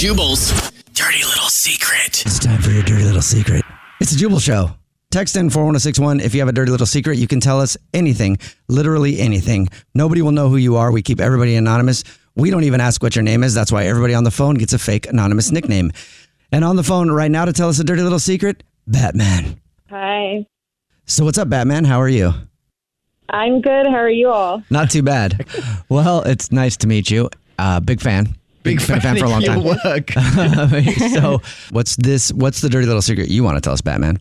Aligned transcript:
Jubal's 0.00 0.50
dirty 0.94 1.22
little 1.26 1.50
secret. 1.50 2.24
It's 2.24 2.38
time 2.38 2.62
for 2.62 2.70
your 2.70 2.82
dirty 2.82 3.04
little 3.04 3.20
secret. 3.20 3.62
It's 4.00 4.12
a 4.12 4.16
Jubal 4.16 4.38
show. 4.38 4.70
Text 5.10 5.36
in 5.36 5.50
41061 5.50 6.20
if 6.20 6.32
you 6.32 6.40
have 6.40 6.48
a 6.48 6.52
dirty 6.52 6.70
little 6.70 6.86
secret. 6.86 7.18
You 7.18 7.26
can 7.26 7.38
tell 7.38 7.60
us 7.60 7.76
anything, 7.92 8.38
literally 8.66 9.20
anything. 9.20 9.68
Nobody 9.94 10.22
will 10.22 10.32
know 10.32 10.48
who 10.48 10.56
you 10.56 10.76
are. 10.76 10.90
We 10.90 11.02
keep 11.02 11.20
everybody 11.20 11.54
anonymous. 11.54 12.02
We 12.34 12.48
don't 12.48 12.64
even 12.64 12.80
ask 12.80 13.02
what 13.02 13.14
your 13.14 13.22
name 13.24 13.44
is. 13.44 13.52
That's 13.52 13.70
why 13.70 13.84
everybody 13.84 14.14
on 14.14 14.24
the 14.24 14.30
phone 14.30 14.54
gets 14.54 14.72
a 14.72 14.78
fake 14.78 15.06
anonymous 15.06 15.52
nickname. 15.52 15.92
And 16.50 16.64
on 16.64 16.76
the 16.76 16.82
phone 16.82 17.10
right 17.10 17.30
now 17.30 17.44
to 17.44 17.52
tell 17.52 17.68
us 17.68 17.78
a 17.78 17.84
dirty 17.84 18.00
little 18.00 18.18
secret, 18.18 18.62
Batman. 18.86 19.60
Hi. 19.90 20.46
So 21.04 21.26
what's 21.26 21.36
up, 21.36 21.50
Batman? 21.50 21.84
How 21.84 22.00
are 22.00 22.08
you? 22.08 22.32
I'm 23.28 23.60
good. 23.60 23.84
How 23.84 23.96
are 23.96 24.08
you 24.08 24.30
all? 24.30 24.62
Not 24.70 24.90
too 24.90 25.02
bad. 25.02 25.44
well, 25.90 26.22
it's 26.22 26.50
nice 26.50 26.78
to 26.78 26.86
meet 26.86 27.10
you. 27.10 27.28
Uh, 27.58 27.80
big 27.80 28.00
fan. 28.00 28.34
Big 28.62 28.78
been 28.78 28.98
a 28.98 29.00
fan 29.00 29.00
fan 29.00 29.16
for 29.16 29.24
a 29.24 29.28
long 29.28 29.42
time. 29.42 29.64
work. 29.64 30.10
so, 31.12 31.40
what's 31.70 31.96
this? 31.96 32.32
What's 32.32 32.60
the 32.60 32.68
dirty 32.68 32.86
little 32.86 33.02
secret 33.02 33.28
you 33.28 33.42
want 33.42 33.56
to 33.56 33.60
tell 33.60 33.72
us, 33.72 33.80
Batman? 33.80 34.20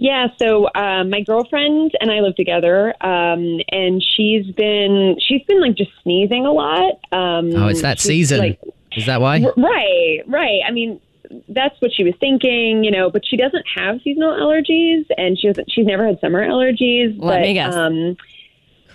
Yeah. 0.00 0.28
So 0.38 0.66
uh, 0.66 1.02
my 1.04 1.22
girlfriend 1.22 1.92
and 2.00 2.10
I 2.10 2.20
live 2.20 2.36
together, 2.36 2.94
um, 3.04 3.60
and 3.70 4.02
she's 4.16 4.46
been 4.54 5.16
she's 5.26 5.42
been 5.44 5.60
like 5.60 5.74
just 5.76 5.90
sneezing 6.02 6.46
a 6.46 6.52
lot. 6.52 6.92
Um, 7.10 7.50
Oh, 7.56 7.66
it's 7.68 7.82
that 7.82 7.98
season. 7.98 8.38
Like, 8.38 8.60
Is 8.96 9.06
that 9.06 9.20
why? 9.20 9.42
r- 9.42 9.52
right, 9.56 10.20
right. 10.28 10.60
I 10.66 10.70
mean, 10.70 11.00
that's 11.48 11.74
what 11.80 11.90
she 11.92 12.04
was 12.04 12.14
thinking, 12.20 12.84
you 12.84 12.90
know. 12.92 13.10
But 13.10 13.26
she 13.26 13.36
doesn't 13.36 13.64
have 13.76 14.00
seasonal 14.04 14.32
allergies, 14.32 15.06
and 15.16 15.36
she 15.38 15.48
doesn't. 15.48 15.70
She's 15.72 15.86
never 15.86 16.06
had 16.06 16.20
summer 16.20 16.46
allergies. 16.46 17.16
Let 17.18 17.38
but, 17.38 17.40
me 17.42 17.54
guess. 17.54 17.74
Um, 17.74 18.16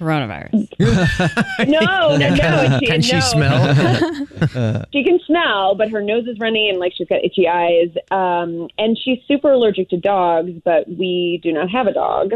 Coronavirus. 0.00 0.66
no, 1.68 2.16
no, 2.16 2.34
no. 2.34 2.78
She, 2.80 2.86
Can 2.86 3.02
she 3.02 3.16
no. 3.16 3.20
smell? 3.20 4.86
she 4.92 5.04
can 5.04 5.20
smell, 5.26 5.74
but 5.74 5.90
her 5.90 6.00
nose 6.00 6.26
is 6.26 6.38
runny 6.38 6.70
and 6.70 6.78
like 6.78 6.94
she's 6.96 7.06
got 7.06 7.22
itchy 7.22 7.46
eyes. 7.46 7.90
Um, 8.10 8.68
and 8.78 8.98
she's 8.98 9.18
super 9.28 9.52
allergic 9.52 9.90
to 9.90 9.98
dogs, 9.98 10.52
but 10.64 10.88
we 10.88 11.38
do 11.42 11.52
not 11.52 11.68
have 11.68 11.86
a 11.86 11.92
dog. 11.92 12.32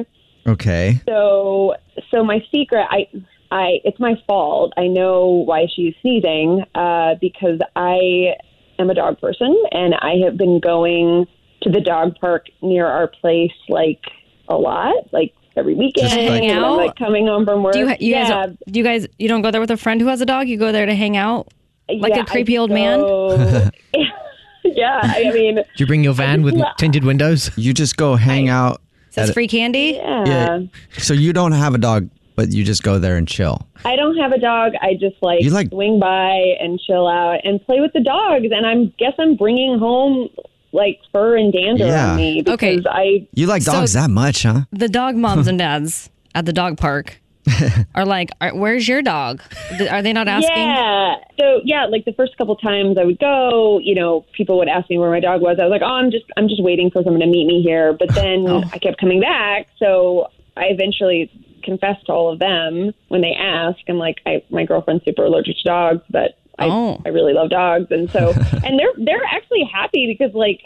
Okay. 0.46 1.00
So, 1.08 1.74
so 2.10 2.22
my 2.22 2.44
secret, 2.52 2.86
I, 2.90 3.06
I, 3.50 3.78
it's 3.82 3.98
my 3.98 4.20
fault. 4.26 4.74
I 4.76 4.86
know 4.86 5.28
why 5.46 5.66
she's 5.74 5.94
sneezing 6.02 6.64
uh, 6.74 7.14
because 7.18 7.60
I 7.74 8.34
am 8.78 8.90
a 8.90 8.94
dog 8.94 9.18
person, 9.22 9.56
and 9.72 9.94
I 9.94 10.16
have 10.22 10.36
been 10.36 10.60
going 10.60 11.26
to 11.62 11.70
the 11.70 11.80
dog 11.80 12.16
park 12.20 12.48
near 12.60 12.86
our 12.86 13.08
place 13.08 13.54
like 13.70 14.02
a 14.50 14.56
lot, 14.56 15.10
like 15.12 15.32
every 15.56 15.74
weekend. 15.74 16.08
Just, 16.08 16.16
like- 16.16 16.28
Hang 16.42 16.48
when 16.48 16.58
I'm, 16.58 16.64
out? 16.64 16.76
like 16.76 16.96
coming 16.96 17.26
home 17.26 17.44
from 17.44 17.62
work. 17.62 17.72
Do 17.74 17.80
you, 17.80 17.88
you 17.88 17.96
yeah, 18.14 18.28
guys? 18.46 18.56
Do 18.70 18.78
you 18.80 18.84
guys? 18.84 19.06
You 19.18 19.28
don't 19.28 19.42
go 19.42 19.50
there 19.50 19.60
with 19.60 19.70
a 19.70 19.76
friend 19.76 20.00
who 20.00 20.06
has 20.08 20.20
a 20.20 20.26
dog. 20.26 20.48
You 20.48 20.56
go 20.58 20.72
there 20.72 20.86
to 20.86 20.94
hang 20.94 21.16
out. 21.16 21.48
like 21.88 22.12
a 22.12 22.16
yeah, 22.16 22.22
I 22.22 22.24
creepy 22.24 22.56
old 22.58 22.70
man? 22.70 23.00
yeah, 24.64 25.00
I 25.02 25.30
mean, 25.32 25.56
Do 25.56 25.62
you 25.76 25.86
bring 25.86 26.02
your 26.04 26.14
van 26.14 26.42
with 26.42 26.56
just- 26.56 26.78
tinted 26.78 27.04
windows? 27.04 27.50
You 27.56 27.74
just 27.74 27.96
go 27.96 28.16
hang 28.16 28.48
out. 28.48 28.80
Says 29.10 29.24
at 29.24 29.30
a- 29.30 29.32
free 29.34 29.48
candy. 29.48 29.92
yeah. 30.02 30.24
Yeah. 30.26 30.60
So 30.98 31.14
you 31.14 31.32
don't 31.32 31.52
have 31.52 31.74
a 31.74 31.78
dog, 31.78 32.08
but 32.36 32.50
you 32.52 32.64
just 32.64 32.82
go 32.82 32.98
there 32.98 33.16
and 33.16 33.28
chill. 33.28 33.66
I 33.84 33.94
don't 33.96 34.16
have 34.16 34.32
a 34.32 34.38
dog. 34.38 34.72
I 34.80 34.94
just 34.94 35.16
like, 35.22 35.42
You 35.42 35.50
like- 35.50 35.68
swing 35.68 36.00
by 36.00 36.56
and 36.60 36.80
chill 36.80 37.06
out 37.06 37.40
and 37.44 37.64
play 37.64 37.80
with 37.80 37.92
the 37.92 38.00
dogs. 38.00 38.46
And 38.50 38.66
I 38.66 38.86
guess 38.98 39.12
I'm 39.18 39.36
bringing 39.36 39.78
home 39.78 40.28
like 40.74 40.98
fur 41.12 41.36
and 41.36 41.52
dander 41.52 41.86
Yeah. 41.86 42.10
on 42.10 42.16
me 42.16 42.42
because 42.42 42.54
Okay. 42.54 42.82
I 42.90 43.26
You 43.34 43.46
like 43.46 43.62
So- 43.62 43.72
dogs 43.72 43.92
that 43.94 44.10
much, 44.10 44.42
huh? 44.42 44.62
The 44.72 44.88
dog 44.88 45.14
moms 45.16 45.46
and 45.48 45.58
dads 45.66 46.10
at 46.34 46.44
the 46.46 46.52
dog 46.52 46.76
park 46.76 47.20
are 47.94 48.04
like, 48.06 48.30
"Are- 48.40 48.54
"Where's 48.56 48.88
your 48.88 49.02
dog? 49.02 49.42
Are 49.90 50.02
they 50.02 50.12
not 50.12 50.28
asking?" 50.28 50.50
yeah. 50.56 51.16
So 51.38 51.60
yeah, 51.64 51.84
like 51.86 52.04
the 52.06 52.12
first 52.14 52.36
couple 52.38 52.56
times 52.56 52.96
I 52.98 53.04
would 53.04 53.18
go, 53.18 53.78
you 53.82 53.94
know, 53.94 54.24
people 54.36 54.56
would 54.58 54.68
ask 54.68 54.88
me 54.90 54.98
where 54.98 55.10
my 55.10 55.20
dog 55.20 55.40
was. 55.42 55.58
I 55.60 55.64
was 55.64 55.70
like, 55.70 55.82
oh, 55.82 55.94
I'm 56.00 56.10
just 56.10 56.24
I'm 56.36 56.48
just 56.48 56.62
waiting 56.62 56.90
for 56.90 57.02
someone 57.02 57.20
to 57.20 57.26
meet 57.26 57.46
me 57.46 57.62
here. 57.62 57.92
But 57.92 58.14
then 58.14 58.46
Oh. 58.48 58.62
I 58.72 58.78
kept 58.78 58.98
coming 58.98 59.20
back, 59.20 59.66
so 59.78 60.28
I 60.56 60.64
eventually 60.70 61.30
confessed 61.62 62.06
to 62.06 62.12
all 62.12 62.32
of 62.32 62.38
them 62.38 62.92
when 63.08 63.20
they 63.20 63.32
ask. 63.34 63.78
I'm 63.88 63.98
like, 63.98 64.20
I 64.26 64.42
my 64.50 64.64
girlfriend's 64.64 65.04
super 65.04 65.24
allergic 65.24 65.56
to 65.58 65.64
dogs, 65.64 66.02
but 66.10 66.38
I 66.58 66.66
Oh. 66.66 67.00
I 67.04 67.08
really 67.10 67.32
love 67.32 67.50
dogs, 67.50 67.86
and 67.90 68.10
so 68.10 68.30
and 68.64 68.78
they're 68.78 68.92
they're 68.96 69.24
actually 69.30 69.64
happy 69.72 70.06
because 70.06 70.34
like. 70.34 70.60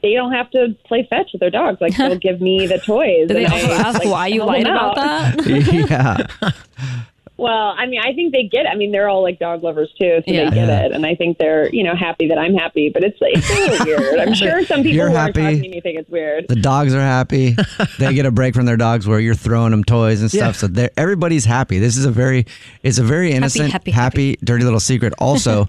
They 0.00 0.14
don't 0.14 0.30
have 0.30 0.48
to 0.52 0.76
play 0.86 1.04
fetch 1.10 1.30
with 1.32 1.40
their 1.40 1.50
dogs. 1.50 1.80
Like 1.80 1.96
they'll 1.96 2.14
give 2.20 2.40
me 2.40 2.68
the 2.68 2.78
toys. 2.78 3.26
Do 3.26 3.34
they 3.34 3.46
and 3.46 3.52
also 3.52 3.66
I, 3.66 3.74
ask 3.78 3.98
like, 3.98 4.08
why 4.08 4.28
you 4.28 4.42
help 4.42 4.50
lied 4.52 4.66
about 4.68 4.94
that? 4.94 5.44
yeah. 6.44 6.50
Well, 7.38 7.72
I 7.78 7.86
mean, 7.86 8.00
I 8.00 8.12
think 8.14 8.32
they 8.32 8.42
get 8.42 8.66
it. 8.66 8.68
I 8.68 8.74
mean, 8.74 8.90
they're 8.90 9.08
all 9.08 9.22
like 9.22 9.38
dog 9.38 9.62
lovers 9.62 9.90
too, 9.98 10.22
so 10.26 10.32
Yeah. 10.32 10.50
they 10.50 10.56
get 10.56 10.68
Yeah. 10.68 10.86
it. 10.86 10.92
And 10.92 11.06
I 11.06 11.14
think 11.14 11.38
they're, 11.38 11.72
you 11.72 11.84
know, 11.84 11.94
happy 11.94 12.26
that 12.28 12.36
I'm 12.36 12.52
happy. 12.54 12.90
But 12.92 13.04
it's 13.04 13.16
it's 13.20 13.48
a 13.48 13.54
little 13.70 13.86
weird. 14.02 14.18
I'm 14.18 14.34
sure 14.34 14.64
some 14.64 14.82
people 14.82 14.96
You're 14.96 15.10
who 15.10 15.16
aren't 15.16 15.36
happy. 15.36 15.46
talking 15.56 15.62
to 15.62 15.68
me 15.76 15.80
think 15.80 15.98
it's 16.00 16.10
weird. 16.10 16.48
The 16.48 16.56
dogs 16.56 16.92
are 16.94 17.00
happy. 17.00 17.54
they 18.00 18.12
get 18.12 18.26
a 18.26 18.32
break 18.32 18.54
from 18.54 18.66
their 18.66 18.76
dogs 18.76 19.06
where 19.06 19.20
you're 19.20 19.36
throwing 19.36 19.70
them 19.70 19.84
toys 19.84 20.20
and 20.20 20.30
stuff. 20.30 20.56
So 20.56 20.66
they're, 20.66 20.90
everybody's 20.96 21.44
happy. 21.44 21.78
This 21.78 21.96
is 21.96 22.04
a 22.04 22.10
very, 22.10 22.44
it's 22.82 22.98
a 22.98 23.04
very 23.04 23.30
innocent, 23.30 23.70
happy, 23.72 23.92
happy. 23.92 24.36
dirty 24.42 24.64
little 24.64 24.80
secret. 24.80 25.14
Also, 25.20 25.68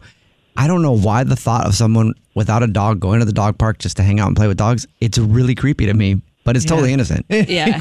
I 0.57 0.65
don't 0.67 0.81
know 0.81 0.93
why 0.97 1.23
the 1.23 1.35
thought 1.35 1.67
of 1.67 1.75
someone 1.75 2.13
without 2.33 2.63
a 2.63 2.67
dog 2.67 2.99
going 2.99 3.19
to 3.19 3.25
the 3.25 3.31
dog 3.31 3.57
park 3.59 3.77
just 3.77 3.95
to 3.97 4.03
hang 4.03 4.19
out 4.19 4.27
and 4.27 4.35
play 4.35 4.47
with 4.47 4.57
dogs, 4.57 4.87
it's 4.99 5.17
really 5.19 5.53
creepy 5.53 5.85
to 5.85 5.93
me, 5.93 6.19
but 6.43 6.55
it's 6.55 6.65
totally 6.65 6.91
innocent. 6.93 7.25
yeah. 7.29 7.79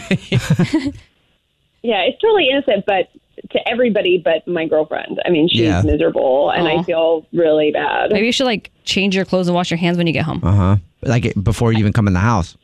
Yeah, 1.82 2.02
it's 2.02 2.20
totally 2.20 2.48
innocent, 2.50 2.84
but 2.86 3.08
to 3.50 3.68
everybody 3.68 4.18
but 4.22 4.46
my 4.46 4.66
girlfriend. 4.66 5.20
I 5.24 5.30
mean, 5.30 5.48
she's 5.48 5.60
Yeah. 5.62 5.82
miserable, 5.82 6.50
and 6.50 6.66
Aw. 6.68 6.80
I 6.80 6.82
feel 6.82 7.26
really 7.32 7.70
bad. 7.72 8.12
Maybe 8.12 8.26
you 8.26 8.32
should 8.32 8.44
like 8.46 8.70
change 8.84 9.14
your 9.16 9.24
clothes 9.24 9.48
and 9.48 9.54
wash 9.54 9.70
your 9.70 9.78
hands 9.78 9.96
when 9.98 10.06
you 10.06 10.12
get 10.12 10.24
home. 10.24 10.40
Uh 10.42 10.52
huh. 10.52 10.76
Like 11.02 11.32
before 11.42 11.72
you 11.72 11.78
even 11.78 11.92
come 11.92 12.06
in 12.06 12.12
the 12.12 12.18
house. 12.20 12.56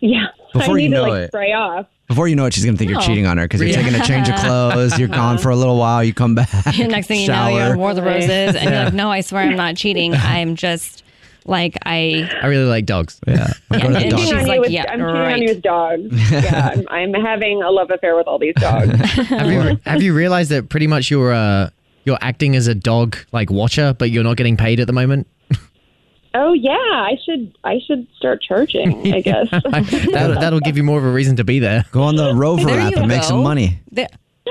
Yeah, 0.00 0.26
Before 0.52 0.76
I 0.76 0.80
you 0.80 0.88
know 0.88 1.04
to 1.06 1.10
like 1.10 1.22
it. 1.22 1.26
spray 1.28 1.52
off. 1.52 1.86
Before 2.08 2.28
you 2.28 2.36
know 2.36 2.44
it, 2.46 2.54
she's 2.54 2.64
gonna 2.64 2.76
think 2.76 2.90
you're 2.90 3.00
cheating 3.00 3.26
on 3.26 3.36
her 3.38 3.44
because 3.44 3.60
you're 3.60 3.70
Yeah. 3.70 3.82
taking 3.82 4.00
a 4.00 4.04
change 4.04 4.28
of 4.28 4.36
clothes. 4.36 4.96
You're 4.98 5.08
gone 5.08 5.38
for 5.38 5.50
a 5.50 5.56
little 5.56 5.76
while. 5.76 6.04
You 6.04 6.14
come 6.14 6.34
back. 6.36 6.48
Next 6.78 7.08
thing 7.08 7.20
you 7.20 7.28
know, 7.28 7.48
you're 7.48 7.72
on 7.72 7.78
War 7.78 7.90
of 7.90 7.96
the 7.96 8.02
Roses, 8.02 8.54
and 8.54 8.64
you're 8.70 8.84
like, 8.84 8.94
"No, 8.94 9.10
I 9.10 9.22
swear 9.22 9.42
I'm 9.42 9.56
not 9.56 9.76
cheating. 9.76 10.14
I'm 10.14 10.54
just 10.54 11.02
Like 11.46 11.76
I, 11.86 12.28
I 12.42 12.46
really 12.48 12.64
like 12.68 12.86
dogs. 12.86 13.20
Yeah. 13.26 13.52
I 13.70 13.78
go 13.80 13.86
to 13.88 13.92
the 13.94 13.98
and 14.00 14.10
dog. 14.10 14.18
she's 14.20 14.28
cheating 14.30 14.42
on 14.42 14.46
like, 14.48 14.54
you 14.56 14.60
with, 14.62 14.70
yeah, 14.70 14.84
I'm 14.88 14.98
cheating 14.98 15.04
on 15.32 15.42
you 15.42 15.48
with 15.48 15.62
dogs. 15.62 16.30
yeah, 16.32 16.70
I'm, 16.72 16.88
I'm 17.14 17.22
having 17.24 17.62
a 17.62 17.70
love 17.70 17.90
affair 17.90 18.16
with 18.16 18.26
all 18.26 18.38
these 18.38 18.54
dogs. 18.56 18.90
have 19.00 19.50
you 19.50 19.80
have 19.86 20.02
you 20.02 20.12
realized 20.14 20.50
that 20.50 20.68
pretty 20.68 20.86
much 20.86 21.10
you're 21.10 21.32
uh 21.32 21.70
you're 22.04 22.18
acting 22.20 22.56
as 22.56 22.66
a 22.66 22.74
dog 22.74 23.16
like 23.32 23.50
watcher, 23.50 23.94
but 23.98 24.10
you're 24.10 24.24
not 24.24 24.36
getting 24.36 24.56
paid 24.56 24.80
at 24.80 24.86
the 24.86 24.92
moment? 24.92 25.26
oh 26.34 26.52
yeah, 26.52 26.72
I 26.72 27.16
should 27.24 27.56
I 27.64 27.78
should 27.86 28.06
start 28.16 28.42
charging. 28.42 29.12
I 29.14 29.20
guess. 29.22 29.48
that 29.50 30.36
that'll 30.40 30.60
give 30.60 30.76
you 30.76 30.82
more 30.82 30.98
of 30.98 31.04
a 31.04 31.10
reason 31.12 31.36
to 31.36 31.44
be 31.44 31.58
there. 31.60 31.84
Go 31.92 32.02
on 32.02 32.16
the 32.16 32.34
Rover 32.34 32.64
There 32.64 32.80
app 32.80 32.92
you 32.92 32.98
and 32.98 33.08
make 33.08 33.22
some 33.22 33.42
money. 33.42 33.80
the, 33.92 34.08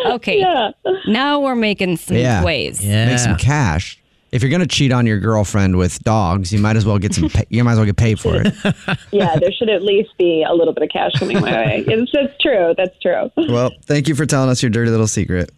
okay, 0.07 0.39
yeah. 0.39 0.71
now 1.07 1.39
we're 1.41 1.55
making 1.55 1.97
some 1.97 2.17
Yeah. 2.17 2.43
ways. 2.43 2.83
Yeah. 2.83 3.05
Make 3.07 3.19
some 3.19 3.35
cash. 3.37 3.99
If 4.35 4.43
you're 4.43 4.51
gonna 4.51 4.67
cheat 4.67 4.91
on 4.91 5.05
your 5.05 5.17
girlfriend 5.17 5.77
with 5.77 6.03
dogs, 6.03 6.51
you 6.51 6.59
might 6.59 6.75
as 6.75 6.85
well 6.85 6.99
get 6.99 7.13
some. 7.13 7.29
Pay- 7.29 7.45
you 7.49 7.63
might 7.63 7.71
as 7.71 7.77
well 7.77 7.85
get 7.85 7.95
paid 7.95 8.19
for 8.19 8.35
it. 8.35 8.53
Yeah, 9.11 9.37
there 9.39 9.51
should 9.53 9.69
at 9.69 9.81
least 9.81 10.09
be 10.17 10.43
a 10.43 10.53
little 10.53 10.73
bit 10.73 10.83
of 10.83 10.89
cash 10.89 11.13
coming 11.17 11.39
my 11.39 11.53
way. 11.53 11.85
It's, 11.87 12.11
that's 12.11 12.37
true. 12.41 12.73
That's 12.75 12.99
true. 12.99 13.31
Well, 13.49 13.71
thank 13.83 14.09
you 14.09 14.15
for 14.15 14.25
telling 14.25 14.49
us 14.49 14.61
your 14.61 14.71
dirty 14.71 14.91
little 14.91 15.07
secret. 15.07 15.51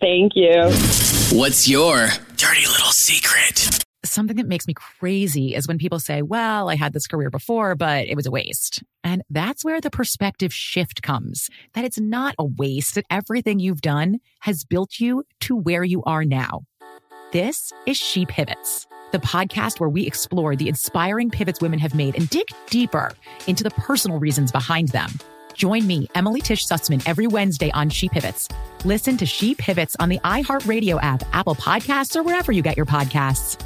Thank 0.00 0.32
you. 0.34 0.64
What's 1.38 1.68
your 1.68 2.08
dirty 2.36 2.66
little 2.66 2.90
secret? 2.90 3.84
Something 4.04 4.36
that 4.38 4.48
makes 4.48 4.66
me 4.66 4.74
crazy 4.74 5.54
is 5.54 5.68
when 5.68 5.78
people 5.78 6.00
say, 6.00 6.22
well, 6.22 6.68
I 6.68 6.74
had 6.74 6.92
this 6.94 7.06
career 7.06 7.30
before, 7.30 7.76
but 7.76 8.08
it 8.08 8.16
was 8.16 8.26
a 8.26 8.32
waste. 8.32 8.82
And 9.04 9.22
that's 9.30 9.64
where 9.64 9.80
the 9.80 9.90
perspective 9.90 10.52
shift 10.52 11.02
comes 11.02 11.48
that 11.74 11.84
it's 11.84 12.00
not 12.00 12.34
a 12.36 12.44
waste, 12.44 12.96
that 12.96 13.04
everything 13.10 13.60
you've 13.60 13.80
done 13.80 14.18
has 14.40 14.64
built 14.64 14.98
you 14.98 15.22
to 15.42 15.54
where 15.54 15.84
you 15.84 16.02
are 16.02 16.24
now. 16.24 16.62
This 17.32 17.72
is 17.86 17.96
She 17.96 18.26
Pivots, 18.26 18.86
the 19.10 19.18
podcast 19.18 19.80
where 19.80 19.88
we 19.88 20.06
explore 20.06 20.54
the 20.54 20.68
inspiring 20.68 21.30
pivots 21.30 21.62
women 21.62 21.78
have 21.78 21.94
made 21.94 22.14
and 22.14 22.28
dig 22.28 22.46
deeper 22.68 23.10
into 23.46 23.64
the 23.64 23.70
personal 23.70 24.18
reasons 24.18 24.52
behind 24.52 24.88
them. 24.88 25.08
Join 25.54 25.86
me, 25.86 26.10
Emily 26.14 26.42
Tish 26.42 26.66
Sussman, 26.66 27.02
every 27.06 27.26
Wednesday 27.26 27.70
on 27.70 27.88
She 27.88 28.10
Pivots. 28.10 28.50
Listen 28.84 29.16
to 29.16 29.24
She 29.24 29.54
Pivots 29.54 29.96
on 29.98 30.10
the 30.10 30.18
iHeartRadio 30.18 31.02
app, 31.02 31.22
Apple 31.32 31.54
Podcasts, 31.54 32.16
or 32.16 32.22
wherever 32.22 32.52
you 32.52 32.60
get 32.60 32.76
your 32.76 32.84
podcasts. 32.84 33.58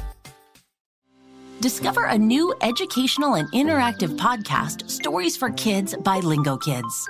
Discover 1.59 2.05
a 2.05 2.17
new 2.17 2.55
educational 2.61 3.33
and 3.33 3.51
interactive 3.51 4.17
podcast, 4.17 4.89
Stories 4.89 5.35
for 5.35 5.49
Kids 5.49 5.93
by 5.93 6.19
Lingo 6.19 6.55
Kids. 6.55 7.09